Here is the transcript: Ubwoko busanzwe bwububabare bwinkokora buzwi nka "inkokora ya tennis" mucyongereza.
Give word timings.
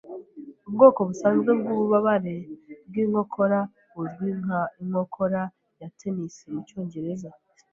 Ubwoko 0.67 0.99
busanzwe 1.09 1.49
bwububabare 1.59 2.35
bwinkokora 2.87 3.59
buzwi 3.95 4.27
nka 4.41 4.61
"inkokora 4.81 5.41
ya 5.79 5.87
tennis" 5.99 6.35
mucyongereza. 6.53 7.29